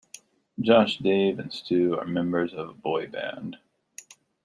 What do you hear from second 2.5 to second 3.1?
of a boy